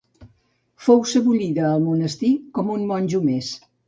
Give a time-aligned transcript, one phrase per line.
[0.85, 3.51] Fou sebollida al monestir, com un monjo més.